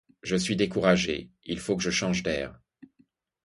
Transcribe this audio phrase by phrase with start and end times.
[0.23, 2.59] Je suis découragée, il faut que je change d'air.